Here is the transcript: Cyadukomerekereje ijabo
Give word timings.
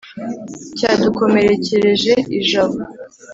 Cyadukomerekereje 0.77 2.13
ijabo 2.39 2.79